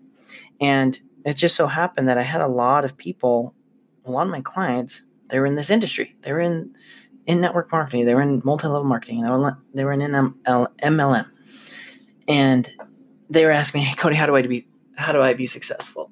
And 0.59 0.99
it 1.23 1.35
just 1.35 1.55
so 1.55 1.67
happened 1.67 2.09
that 2.09 2.17
I 2.17 2.23
had 2.23 2.41
a 2.41 2.47
lot 2.47 2.85
of 2.85 2.97
people, 2.97 3.53
a 4.03 4.09
lot 4.09 4.25
of 4.25 4.31
my 4.31 4.41
clients, 4.41 5.03
they 5.29 5.39
were 5.39 5.45
in 5.45 5.55
this 5.55 5.69
industry. 5.69 6.15
They 6.21 6.31
were 6.31 6.41
in 6.41 6.75
in 7.25 7.41
network 7.41 7.71
marketing. 7.71 8.05
They 8.05 8.15
were 8.15 8.21
in 8.21 8.41
multi-level 8.43 8.85
marketing. 8.85 9.21
They 9.21 9.29
were 9.29 9.57
they 9.73 9.83
were 9.83 9.93
in 9.93 9.99
MLM, 10.01 11.25
and 12.27 12.71
they 13.29 13.45
were 13.45 13.51
asking 13.51 13.81
me, 13.81 13.85
"Hey, 13.85 13.95
Cody, 13.95 14.15
how 14.15 14.25
do 14.25 14.35
I 14.35 14.41
be 14.41 14.67
how 14.95 15.11
do 15.11 15.21
I 15.21 15.33
be 15.33 15.45
successful? 15.45 16.11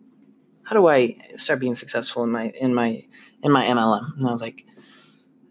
How 0.64 0.76
do 0.76 0.88
I 0.88 1.18
start 1.38 1.60
being 1.60 1.76
successful 1.76 2.24
in 2.24 2.32
my 2.32 2.50
in 2.60 2.74
my 2.74 3.04
in 3.44 3.52
my 3.52 3.66
MLM?" 3.66 4.18
And 4.18 4.28
I 4.28 4.32
was 4.32 4.42
like, 4.42 4.66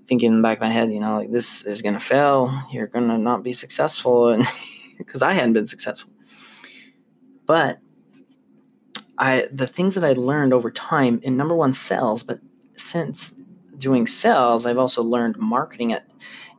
thinking 0.06 0.28
in 0.28 0.37
the 0.37 0.42
back 0.42 0.59
of 0.59 0.62
my 0.62 0.71
head, 0.71 0.92
you 0.92 1.00
know, 1.00 1.16
like 1.16 1.30
this 1.30 1.64
is 1.64 1.83
gonna 1.83 1.99
fail. 1.99 2.52
You're 2.71 2.87
gonna 2.87 3.18
not 3.18 3.42
be 3.42 3.52
successful, 3.52 4.28
and 4.33 4.44
because 4.99 5.23
I 5.23 5.33
hadn't 5.33 5.54
been 5.54 5.66
successful, 5.66 6.11
but 7.47 7.78
I 9.18 9.49
the 9.50 9.66
things 9.66 9.94
that 9.94 10.04
I 10.04 10.12
learned 10.12 10.52
over 10.52 10.71
time 10.71 11.21
in 11.23 11.37
number 11.37 11.54
one 11.54 11.73
sales, 11.73 12.23
but 12.23 12.40
since 12.76 13.33
doing 13.78 14.07
sales, 14.07 14.66
I've 14.66 14.78
also 14.78 15.02
learned 15.02 15.38
marketing 15.38 15.90
it. 15.90 16.04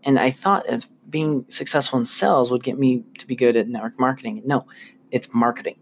And 0.03 0.19
I 0.19 0.31
thought 0.31 0.65
as 0.67 0.87
being 1.09 1.45
successful 1.49 1.99
in 1.99 2.05
sales 2.05 2.51
would 2.51 2.63
get 2.63 2.77
me 2.77 3.03
to 3.17 3.27
be 3.27 3.35
good 3.35 3.55
at 3.55 3.67
network 3.67 3.99
marketing. 3.99 4.41
No, 4.45 4.65
it's 5.11 5.33
marketing. 5.33 5.77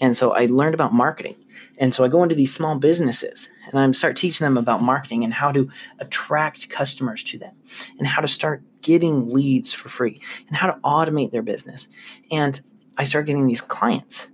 And 0.00 0.16
so 0.16 0.32
I 0.32 0.46
learned 0.46 0.74
about 0.74 0.92
marketing. 0.92 1.36
And 1.78 1.94
so 1.94 2.04
I 2.04 2.08
go 2.08 2.22
into 2.24 2.34
these 2.34 2.52
small 2.52 2.76
businesses 2.76 3.48
and 3.66 3.78
I 3.78 3.90
start 3.92 4.16
teaching 4.16 4.44
them 4.44 4.58
about 4.58 4.82
marketing 4.82 5.22
and 5.22 5.32
how 5.32 5.52
to 5.52 5.70
attract 6.00 6.68
customers 6.68 7.22
to 7.24 7.38
them 7.38 7.54
and 7.98 8.06
how 8.06 8.20
to 8.20 8.28
start 8.28 8.64
getting 8.80 9.28
leads 9.28 9.72
for 9.72 9.88
free 9.88 10.20
and 10.48 10.56
how 10.56 10.66
to 10.66 10.78
automate 10.80 11.30
their 11.30 11.42
business. 11.42 11.88
And 12.32 12.60
I 12.98 13.04
start 13.04 13.26
getting 13.26 13.46
these 13.46 13.60
clients. 13.60 14.26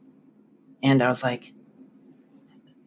And 0.83 1.03
I 1.03 1.09
was 1.09 1.23
like, 1.23 1.53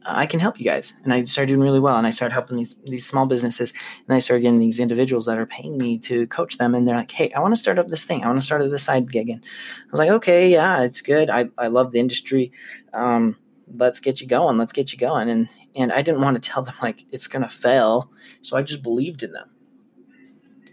I 0.06 0.26
can 0.26 0.40
help 0.40 0.60
you 0.60 0.66
guys. 0.66 0.94
And 1.04 1.14
I 1.14 1.24
started 1.26 1.50
doing 1.50 1.62
really 1.62 1.80
well. 1.80 1.98
And 1.98 2.08
I 2.08 2.10
started 2.10 2.34
helping 2.34 2.58
these 2.58 2.76
these 2.86 3.06
small 3.06 3.26
businesses. 3.26 3.74
And 4.08 4.16
I 4.16 4.20
started 4.20 4.42
getting 4.42 4.60
these 4.60 4.80
individuals 4.80 5.26
that 5.26 5.38
are 5.38 5.46
paying 5.46 5.78
me 5.78 5.98
to 6.00 6.28
coach 6.28 6.58
them. 6.58 6.74
And 6.74 6.88
they're 6.88 6.96
like, 6.96 7.12
hey, 7.12 7.32
I 7.34 7.40
want 7.40 7.54
to 7.54 7.60
start 7.60 7.78
up 7.80 7.88
this 7.88 8.04
thing. 8.04 8.24
I 8.24 8.28
want 8.28 8.40
to 8.40 8.46
start 8.46 8.62
up 8.62 8.72
this 8.72 8.84
side 8.84 9.12
gig. 9.12 9.30
And 9.30 9.44
I 9.44 9.92
was 9.92 10.00
like, 10.00 10.10
okay, 10.10 10.50
yeah, 10.50 10.82
it's 10.82 11.02
good. 11.02 11.30
I, 11.30 11.50
I 11.58 11.68
love 11.68 11.92
the 11.92 12.00
industry. 12.00 12.52
Um, 12.94 13.38
let's 13.78 14.00
get 14.00 14.22
you 14.22 14.28
going. 14.28 14.58
Let's 14.58 14.74
get 14.74 14.92
you 14.92 14.98
going. 14.98 15.30
And 15.30 15.50
and 15.76 15.92
I 15.94 16.02
didn't 16.02 16.22
want 16.22 16.42
to 16.42 16.50
tell 16.50 16.64
them 16.64 16.76
like 16.82 17.06
it's 17.12 17.28
gonna 17.28 17.50
fail. 17.50 18.12
So 18.42 18.58
I 18.58 18.64
just 18.64 18.84
believed 18.84 19.24
in 19.24 19.32
them. 19.32 19.50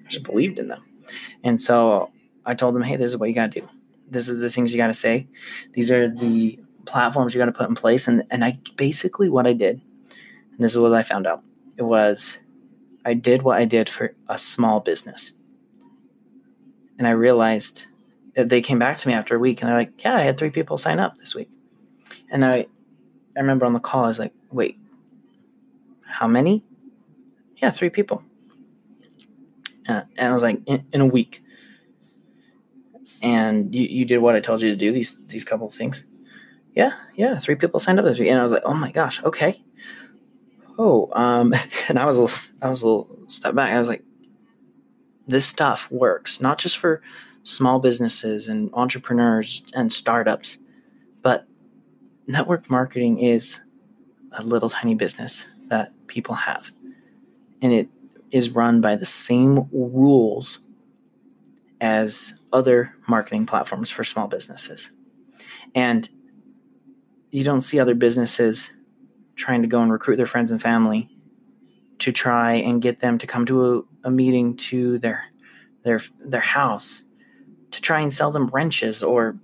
I 0.05 0.09
just 0.09 0.25
believed 0.25 0.59
in 0.59 0.69
them. 0.69 0.85
And 1.45 1.61
so 1.61 2.11
I 2.45 2.55
told 2.55 2.75
them, 2.75 2.83
hey, 2.83 2.97
this 2.97 3.11
is 3.11 3.19
what 3.19 3.29
you 3.29 3.35
gotta 3.35 3.61
do. 3.61 3.69
This 4.11 4.29
is 4.29 4.41
the 4.41 4.51
things 4.51 4.73
you 4.73 4.79
gotta 4.79 4.95
say. 4.95 5.29
These 5.73 5.91
are 5.91 6.09
the 6.09 6.59
platforms 6.89 7.35
you 7.35 7.39
got 7.39 7.47
to 7.47 7.53
put 7.53 7.69
in 7.69 7.75
place. 7.75 8.09
And, 8.09 8.25
and 8.31 8.45
I 8.45 8.59
basically 8.77 9.29
what 9.29 9.47
I 9.47 9.53
did, 9.53 9.81
and 10.11 10.59
this 10.59 10.73
is 10.73 10.79
what 10.79 10.95
I 10.95 11.03
found 11.03 11.27
out, 11.27 11.43
it 11.77 11.83
was 11.83 12.39
I 13.05 13.15
did 13.15 13.43
what 13.43 13.59
I 13.59 13.65
did 13.65 13.89
for 13.89 14.15
a 14.29 14.39
small 14.39 14.81
business. 14.81 15.33
And 16.99 17.07
I 17.07 17.13
realized 17.13 17.87
they 18.35 18.61
came 18.61 18.79
back 18.79 18.97
to 18.99 19.09
me 19.09 19.15
after 19.15 19.37
a 19.37 19.39
week 19.39 19.61
and 19.61 19.69
they're 19.69 19.79
like, 19.79 20.03
yeah, 20.05 20.17
I 20.17 20.23
had 20.23 20.37
three 20.37 20.51
people 20.51 20.77
sign 20.79 20.99
up 20.99 21.17
this 21.19 21.35
week. 21.35 21.51
And 22.31 22.45
I, 22.45 22.67
I 23.37 23.41
remember 23.41 23.67
on 23.67 23.73
the 23.73 23.81
call, 23.81 24.05
I 24.05 24.09
was 24.09 24.19
like, 24.19 24.33
wait, 24.51 24.79
how 26.05 26.27
many? 26.27 26.65
Yeah, 27.57 27.71
three 27.71 27.91
people. 27.91 28.23
Uh, 29.89 30.03
and 30.17 30.31
I 30.31 30.33
was 30.33 30.43
like, 30.43 30.61
in, 30.67 30.85
in 30.93 31.01
a 31.01 31.07
week. 31.07 31.43
And 33.23 33.75
you, 33.75 33.83
you 33.83 34.05
did 34.05 34.19
what 34.19 34.37
I 34.37 34.41
told 34.41 34.63
you 34.63 34.71
to 34.71 34.77
do, 34.77 34.93
these, 34.93 35.17
these 35.27 35.45
couple 35.45 35.67
of 35.67 35.75
things 35.75 36.05
yeah, 36.75 36.93
yeah, 37.15 37.39
three 37.39 37.55
people 37.55 37.81
signed 37.81 37.99
up 37.99 38.05
this 38.05 38.19
week, 38.19 38.29
and 38.29 38.39
I 38.39 38.43
was 38.43 38.53
like, 38.53 38.63
oh 38.65 38.75
my 38.75 38.93
gosh, 38.93 39.23
okay. 39.25 39.63
Oh, 40.79 41.11
um, 41.13 41.55
and 41.89 41.99
I 41.99 42.05
was 42.05 42.19
a 42.19 42.23
little, 42.23 42.39
I 42.63 42.69
was 42.69 42.83
a 42.83 42.87
little 42.87 43.19
step 43.29 43.55
back. 43.55 43.73
I 43.73 43.79
was 43.79 43.89
like, 43.89 44.05
this 45.27 45.47
stuff 45.47 45.91
works 45.91 46.41
not 46.41 46.59
just 46.59 46.79
for 46.79 47.03
small 47.43 47.79
businesses 47.79 48.49
and 48.49 48.71
entrepreneurs 48.73 49.63
and 49.75 49.93
startups, 49.93 50.59
but 51.23 51.47
network 52.27 52.71
marketing 52.71 53.21
is 53.21 53.61
a 54.33 54.43
little 54.43 54.71
tiny 54.71 54.95
business 54.95 55.47
that 55.69 55.93
people 56.07 56.35
have, 56.35 56.71
and 57.61 57.73
it 57.73 57.89
is 58.31 58.51
run 58.51 58.81
by 58.81 58.95
the 58.95 59.07
same 59.07 59.69
rules 59.73 60.61
as 61.81 62.35
other 62.53 62.95
marketing 63.07 63.47
platforms 63.47 63.91
for 63.91 64.05
small 64.05 64.27
businesses. 64.27 64.91
And 65.75 66.09
you 67.31 67.45
don't 67.45 67.61
see 67.61 67.79
other 67.79 67.95
businesses 67.95 68.73
trying 69.37 69.63
to 69.63 69.69
go 69.69 69.83
and 69.83 69.93
recruit 69.93 70.17
their 70.17 70.27
friends 70.27 70.51
and 70.51 70.61
family 70.61 71.09
to 71.99 72.13
try 72.13 72.55
and 72.55 72.83
get 72.83 73.01
them 73.01 73.19
to 73.19 73.27
come 73.27 73.45
to 73.47 73.87
a, 74.05 74.09
a 74.09 74.11
meeting 74.11 74.57
to 74.57 74.99
their 74.99 75.25
their 75.83 76.01
their 76.21 76.41
house 76.41 77.03
to 77.71 77.81
try 77.81 78.01
and 78.01 78.13
sell 78.13 78.31
them 78.31 78.47
wrenches 78.49 79.03
or 79.03 79.37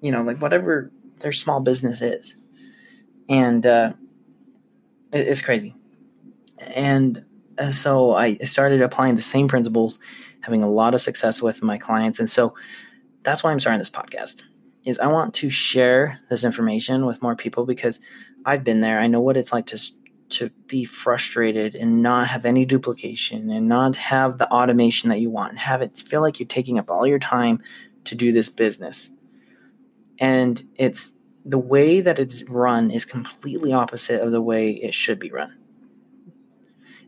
you 0.00 0.10
know 0.10 0.22
like 0.22 0.40
whatever 0.40 0.90
their 1.20 1.32
small 1.32 1.60
business 1.60 2.02
is. 2.02 2.34
And 3.28 3.66
uh, 3.66 3.92
it, 5.12 5.28
it's 5.28 5.42
crazy. 5.42 5.74
And 6.58 7.24
uh, 7.58 7.72
so 7.72 8.14
i 8.14 8.36
started 8.38 8.80
applying 8.80 9.16
the 9.16 9.22
same 9.22 9.48
principles 9.48 9.98
having 10.40 10.62
a 10.62 10.70
lot 10.70 10.94
of 10.94 11.00
success 11.00 11.42
with 11.42 11.62
my 11.62 11.76
clients. 11.78 12.18
And 12.18 12.30
so 12.30 12.54
that's 13.22 13.42
why 13.42 13.50
i'm 13.50 13.58
starting 13.58 13.78
this 13.78 13.90
podcast 13.90 14.42
is 14.88 14.98
I 14.98 15.06
want 15.06 15.34
to 15.34 15.50
share 15.50 16.18
this 16.30 16.44
information 16.44 17.04
with 17.04 17.20
more 17.20 17.36
people 17.36 17.66
because 17.66 18.00
I've 18.46 18.64
been 18.64 18.80
there. 18.80 18.98
I 18.98 19.06
know 19.06 19.20
what 19.20 19.36
it's 19.36 19.52
like 19.52 19.66
to 19.66 19.78
to 20.30 20.50
be 20.66 20.84
frustrated 20.84 21.74
and 21.74 22.02
not 22.02 22.26
have 22.28 22.44
any 22.44 22.66
duplication 22.66 23.50
and 23.50 23.66
not 23.66 23.96
have 23.96 24.36
the 24.36 24.50
automation 24.50 25.08
that 25.08 25.20
you 25.20 25.30
want 25.30 25.52
and 25.52 25.58
have 25.58 25.80
it 25.80 25.96
feel 25.96 26.20
like 26.20 26.38
you're 26.38 26.46
taking 26.46 26.78
up 26.78 26.90
all 26.90 27.06
your 27.06 27.18
time 27.18 27.62
to 28.04 28.14
do 28.14 28.30
this 28.30 28.50
business. 28.50 29.10
And 30.18 30.62
it's 30.76 31.14
the 31.46 31.58
way 31.58 32.02
that 32.02 32.18
it's 32.18 32.42
run 32.44 32.90
is 32.90 33.06
completely 33.06 33.72
opposite 33.72 34.20
of 34.20 34.30
the 34.32 34.42
way 34.42 34.72
it 34.72 34.92
should 34.94 35.18
be 35.18 35.30
run. 35.30 35.56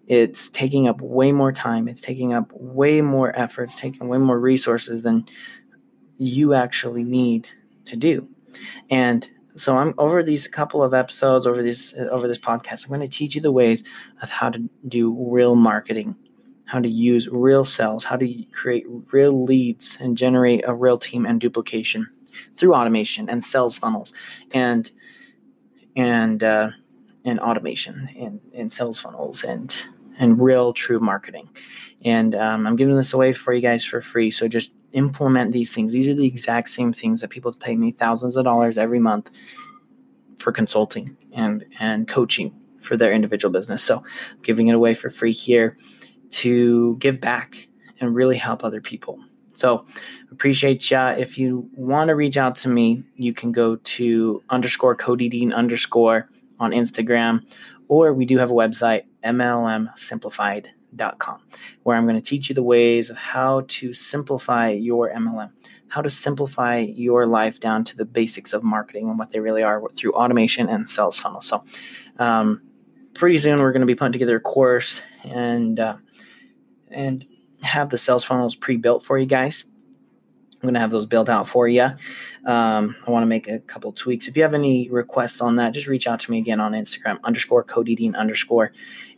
It's 0.06 0.48
taking 0.48 0.88
up 0.88 1.02
way 1.02 1.30
more 1.30 1.52
time, 1.52 1.88
it's 1.88 2.00
taking 2.00 2.32
up 2.32 2.50
way 2.52 3.02
more 3.02 3.38
effort, 3.38 3.64
it's 3.64 3.76
taking 3.76 4.08
way 4.08 4.18
more 4.18 4.40
resources 4.40 5.02
than 5.02 5.26
you 6.16 6.54
actually 6.54 7.04
need 7.04 7.50
to 7.86 7.96
do. 7.96 8.28
And 8.90 9.28
so 9.54 9.76
I'm 9.76 9.94
over 9.98 10.22
these 10.22 10.48
couple 10.48 10.82
of 10.82 10.94
episodes 10.94 11.46
over 11.46 11.62
this 11.62 11.94
over 12.10 12.28
this 12.28 12.38
podcast. 12.38 12.84
I'm 12.84 12.88
going 12.88 13.00
to 13.00 13.08
teach 13.08 13.34
you 13.34 13.40
the 13.40 13.52
ways 13.52 13.82
of 14.22 14.30
how 14.30 14.50
to 14.50 14.68
do 14.88 15.14
real 15.30 15.56
marketing, 15.56 16.16
how 16.66 16.80
to 16.80 16.88
use 16.88 17.28
real 17.28 17.64
sales, 17.64 18.04
how 18.04 18.16
to 18.16 18.44
create 18.52 18.86
real 19.12 19.44
leads 19.44 19.98
and 20.00 20.16
generate 20.16 20.64
a 20.66 20.74
real 20.74 20.98
team 20.98 21.26
and 21.26 21.40
duplication 21.40 22.08
through 22.54 22.74
automation 22.74 23.28
and 23.28 23.44
sales 23.44 23.78
funnels 23.78 24.12
and 24.52 24.90
and 25.96 26.42
uh, 26.42 26.70
and 27.24 27.40
automation 27.40 28.08
and, 28.18 28.40
and 28.54 28.72
sales 28.72 29.00
funnels 29.00 29.44
and 29.44 29.82
and 30.18 30.40
real 30.40 30.72
true 30.72 31.00
marketing. 31.00 31.48
And 32.04 32.34
um, 32.34 32.66
I'm 32.66 32.76
giving 32.76 32.96
this 32.96 33.12
away 33.12 33.32
for 33.32 33.52
you 33.52 33.60
guys 33.60 33.84
for 33.84 34.00
free. 34.00 34.30
So 34.30 34.48
just 34.48 34.72
implement 34.92 35.52
these 35.52 35.74
things. 35.74 35.92
These 35.92 36.08
are 36.08 36.14
the 36.14 36.26
exact 36.26 36.68
same 36.70 36.92
things 36.92 37.20
that 37.20 37.28
people 37.28 37.52
pay 37.52 37.76
me 37.76 37.90
thousands 37.90 38.36
of 38.36 38.44
dollars 38.44 38.78
every 38.78 38.98
month 38.98 39.30
for 40.38 40.52
consulting 40.52 41.16
and 41.32 41.64
and 41.78 42.08
coaching 42.08 42.54
for 42.80 42.96
their 42.96 43.12
individual 43.12 43.52
business. 43.52 43.82
So 43.82 43.98
I'm 43.98 44.42
giving 44.42 44.68
it 44.68 44.74
away 44.74 44.94
for 44.94 45.10
free 45.10 45.32
here 45.32 45.76
to 46.30 46.96
give 46.98 47.20
back 47.20 47.68
and 48.00 48.14
really 48.14 48.36
help 48.36 48.64
other 48.64 48.80
people. 48.80 49.20
So 49.54 49.84
appreciate 50.32 50.90
ya. 50.90 51.10
If 51.10 51.36
you 51.36 51.68
want 51.74 52.08
to 52.08 52.14
reach 52.14 52.38
out 52.38 52.56
to 52.56 52.68
me, 52.68 53.02
you 53.16 53.34
can 53.34 53.52
go 53.52 53.76
to 53.76 54.42
underscore 54.48 54.94
Cody 54.94 55.28
Dean 55.28 55.52
underscore 55.52 56.30
on 56.58 56.70
Instagram, 56.70 57.44
or 57.88 58.14
we 58.14 58.24
do 58.24 58.38
have 58.38 58.50
a 58.50 58.54
website, 58.54 59.02
mlmsimplified.com 59.24 60.79
com, 61.18 61.40
where 61.82 61.96
I'm 61.96 62.04
going 62.04 62.16
to 62.16 62.22
teach 62.22 62.48
you 62.48 62.54
the 62.54 62.62
ways 62.62 63.10
of 63.10 63.16
how 63.16 63.64
to 63.68 63.92
simplify 63.92 64.70
your 64.70 65.10
MLM, 65.10 65.50
how 65.88 66.02
to 66.02 66.10
simplify 66.10 66.78
your 66.78 67.26
life 67.26 67.60
down 67.60 67.84
to 67.84 67.96
the 67.96 68.04
basics 68.04 68.52
of 68.52 68.62
marketing 68.62 69.08
and 69.08 69.18
what 69.18 69.30
they 69.30 69.40
really 69.40 69.62
are 69.62 69.82
through 69.90 70.12
automation 70.12 70.68
and 70.68 70.88
sales 70.88 71.18
funnel. 71.18 71.40
So, 71.40 71.64
um, 72.18 72.62
pretty 73.14 73.38
soon 73.38 73.60
we're 73.60 73.72
going 73.72 73.80
to 73.80 73.86
be 73.86 73.94
putting 73.94 74.12
together 74.12 74.36
a 74.36 74.40
course 74.40 75.02
and 75.24 75.78
uh, 75.78 75.96
and 76.90 77.24
have 77.62 77.90
the 77.90 77.98
sales 77.98 78.24
funnels 78.24 78.54
pre-built 78.54 79.04
for 79.04 79.18
you 79.18 79.26
guys. 79.26 79.64
I'm 80.54 80.66
going 80.66 80.74
to 80.74 80.80
have 80.80 80.90
those 80.90 81.06
built 81.06 81.30
out 81.30 81.48
for 81.48 81.68
you. 81.68 81.88
Um, 82.44 82.96
I 83.06 83.10
want 83.10 83.22
to 83.22 83.26
make 83.26 83.48
a 83.48 83.60
couple 83.60 83.92
tweaks. 83.92 84.28
If 84.28 84.36
you 84.36 84.42
have 84.42 84.52
any 84.52 84.90
requests 84.90 85.40
on 85.40 85.56
that, 85.56 85.72
just 85.72 85.86
reach 85.86 86.06
out 86.06 86.20
to 86.20 86.30
me 86.30 86.38
again 86.38 86.60
on 86.60 86.72
Instagram 86.72 87.18
underscore 87.24 87.64
Cody 87.64 87.94
Dean 87.94 88.14
underscore, 88.14 88.72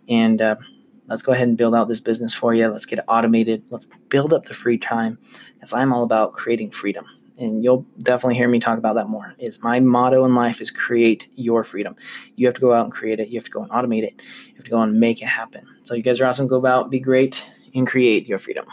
and 0.09 0.41
uh, 0.41 0.57
let's 1.06 1.23
go 1.23 1.32
ahead 1.32 1.49
and 1.49 1.56
build 1.56 1.75
out 1.75 1.88
this 1.88 2.00
business 2.00 2.35
for 2.35 2.54
you. 2.54 2.68
Let's 2.68 2.87
get 2.87 2.99
it 2.99 3.04
automated. 3.09 3.62
Let's 3.71 3.87
build 4.09 4.32
up 4.32 4.44
the 4.44 4.54
free 4.54 4.78
time, 4.78 5.18
as 5.62 5.73
I'm 5.73 5.92
all 5.92 6.04
about 6.04 6.32
creating 6.32 6.71
freedom. 6.71 7.06
And 7.38 7.64
you'll 7.64 7.87
definitely 8.00 8.37
hear 8.37 8.49
me 8.49 8.61
talk 8.61 8.78
about 8.78 8.94
that 8.94 9.09
more. 9.09 9.35
Is 9.38 9.62
my 9.62 9.80
motto 9.80 10.25
in 10.25 10.35
life 10.35 10.61
is 10.61 10.71
create 10.71 11.28
your 11.35 11.64
freedom. 11.64 11.97
You 12.37 12.47
have 12.47 12.54
to 12.54 12.61
go 12.61 12.73
out 12.73 12.85
and 12.85 12.92
create 12.92 13.21
it. 13.21 13.28
You 13.28 13.38
have 13.38 13.44
to 13.44 13.50
go 13.50 13.62
and 13.62 13.71
automate 13.71 14.04
it. 14.04 14.21
You 14.49 14.54
have 14.56 14.64
to 14.64 14.71
go 14.71 14.80
and 14.82 15.00
make 15.00 15.23
it 15.23 15.26
happen. 15.26 15.66
So 15.82 15.94
you 15.94 16.02
guys 16.02 16.21
are 16.21 16.26
awesome. 16.26 16.47
Go 16.47 16.56
about, 16.56 16.90
be 16.90 17.00
great, 17.00 17.44
and 17.75 17.87
create 17.87 18.26
your 18.26 18.38
freedom. 18.38 18.66